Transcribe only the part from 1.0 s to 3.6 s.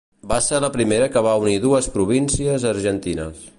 que va unir dues províncies argentines.